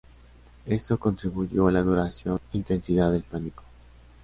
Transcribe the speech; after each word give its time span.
Esto 0.65 0.97
contribuyó 0.97 1.67
a 1.67 1.71
la 1.71 1.83
duración 1.83 2.39
e 2.53 2.57
intensidad 2.57 3.11
del 3.11 3.21
pánico. 3.21 3.61